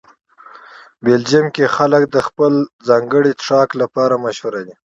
بلجیم 1.03 1.45
کې 1.55 1.65
خلک 1.75 2.03
د 2.09 2.17
خپل 2.27 2.53
ځانګړي 2.87 3.31
څښاک 3.39 3.69
لپاره 3.81 4.15
مشهوره 4.25 4.61
دي. 4.67 4.73